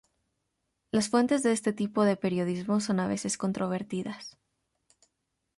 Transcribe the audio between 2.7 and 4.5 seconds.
son a veces controvertidas.